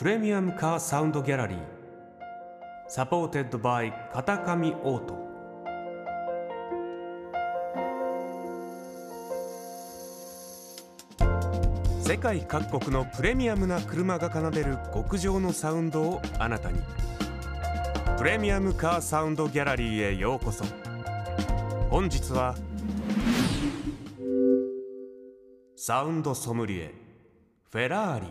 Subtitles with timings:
[0.00, 1.58] プレミアムカーサウンドギャラリー。
[2.88, 5.14] Supported by 片上オート。
[12.00, 16.80] 世界各国のプレミアムな車が奏でる極上のサウンドをあなたに。
[18.16, 20.64] プレミアムカーサウンドギャラリーへようこそ。
[21.90, 22.54] 本日は
[25.76, 26.94] サウンドソムリエ
[27.70, 28.26] フェラーリ。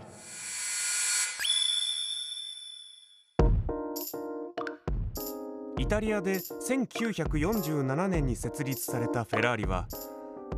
[5.80, 9.88] イタリアで1947年に設立されたフェラーリは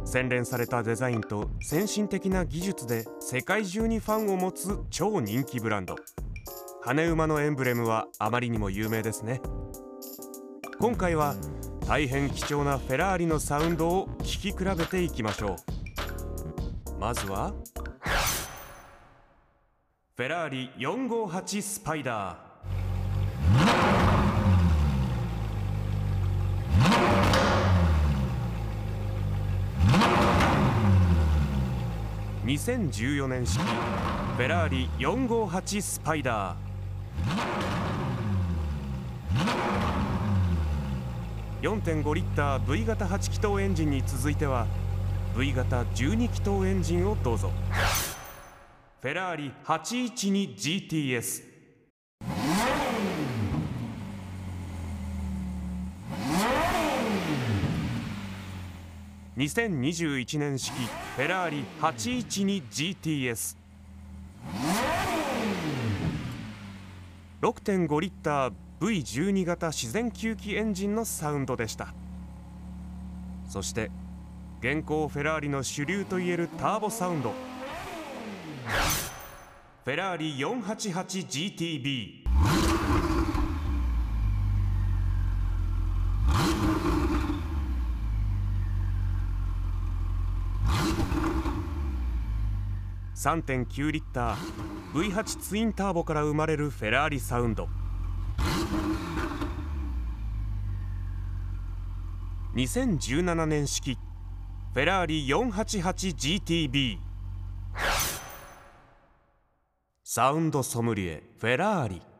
[0.03, 5.95] 洗練されたデザインと先進的な技術で世界中にファンを持つ超人気ブランド。
[6.81, 9.41] 羽馬のエンブレムはあまりにも有名ですね。
[10.79, 11.35] 今回は
[11.87, 15.55] 大変貴重なフェラーリのサウンドを聴き比べていきましょ
[16.97, 16.99] う。
[16.99, 17.53] まずは
[20.17, 22.50] フェラーリ458スパイダー。
[32.51, 36.71] 2014年式フェラーリ458スパイダー。
[41.61, 44.67] 4.5リッター V 型8気筒エンジンに続いては
[45.37, 47.51] V 型12気筒エンジンをどうぞ。
[49.01, 51.50] フェラーリ 812GTS
[59.41, 60.71] 2021年式
[61.15, 63.57] フェラーリ 812GTS
[67.41, 71.91] 6.5リッター V12 型自然吸気エンジンのサウンドでした。
[73.49, 73.89] そして
[74.59, 77.33] 現行フェラーリの主流といえるターボサウンド。
[79.83, 82.20] フェラーリ 488GTB
[93.21, 97.69] 3.9リッター V8 ツインターボから生まれるフェラーリサウンド。
[102.55, 103.95] 2017年式
[104.73, 106.97] フェラーリ 488GTB
[110.03, 112.10] サウンドソムリエフェラーリ。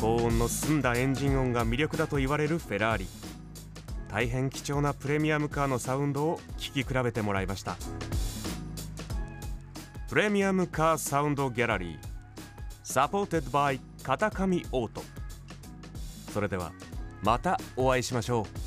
[0.00, 3.06] 高音の澄んだエンジン音が魅力だと言われるフェラーリ。
[4.08, 7.76] 大変貴重なプレミアムカーのサウンドを聴き比べてもらいました。
[10.08, 11.98] プレミアムカーサウンドギャラリー。
[12.82, 15.02] Supported by 片上オート。
[16.32, 16.72] それでは
[17.22, 18.59] またお会いしましょう。